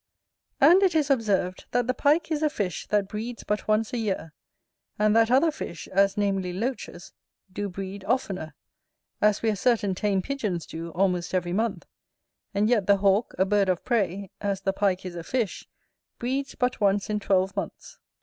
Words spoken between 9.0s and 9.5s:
as